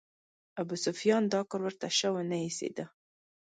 [0.61, 2.85] ابوسفیان دا کار ورته شه ونه ایسېده.